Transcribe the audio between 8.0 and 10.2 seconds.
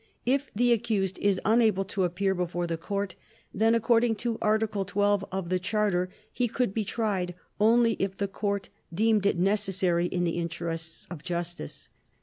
the Court deemed it necessary